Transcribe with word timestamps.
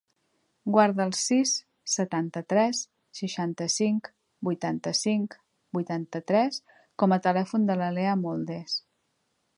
Guarda 0.75 1.05
el 1.07 1.11
sis, 1.17 1.51
setanta-tres, 1.95 2.79
seixanta-cinc, 3.19 4.09
vuitanta-cinc, 4.49 5.37
vuitanta-tres 5.79 6.61
com 7.05 7.19
a 7.19 7.21
telèfon 7.29 7.69
de 7.73 7.81
la 7.83 7.95
Lea 7.99 8.21
Moldes. 8.27 8.81